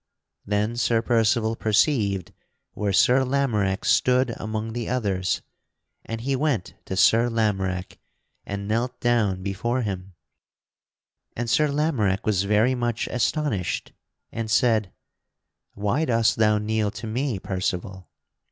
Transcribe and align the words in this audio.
Then 0.47 0.77
Sir 0.77 1.03
Percival 1.03 1.55
perceived 1.55 2.33
where 2.71 2.91
Sir 2.91 3.23
Lamorack 3.23 3.85
stood 3.85 4.33
among 4.37 4.73
the 4.73 4.89
others, 4.89 5.43
and 6.05 6.21
he 6.21 6.35
went 6.35 6.73
to 6.85 6.97
Sir 6.97 7.29
Lamorack 7.29 7.99
and 8.43 8.67
knelt 8.67 8.99
down 8.99 9.43
before 9.43 9.83
him; 9.83 10.13
and 11.35 11.47
Sir 11.47 11.67
Lamorack 11.67 12.25
was 12.25 12.45
very 12.45 12.73
much 12.73 13.05
astonished, 13.11 13.93
and 14.31 14.49
said: 14.49 14.91
"Why 15.75 16.05
dost 16.05 16.37
thou 16.37 16.57
kneel 16.57 16.89
to 16.89 17.05
me, 17.05 17.37
Percival?" 17.37 18.09